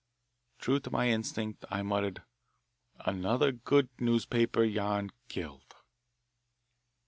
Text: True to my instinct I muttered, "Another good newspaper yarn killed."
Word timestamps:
True 0.57 0.79
to 0.79 0.89
my 0.89 1.09
instinct 1.09 1.63
I 1.69 1.83
muttered, 1.83 2.23
"Another 3.05 3.51
good 3.51 3.89
newspaper 3.99 4.63
yarn 4.63 5.11
killed." 5.29 5.75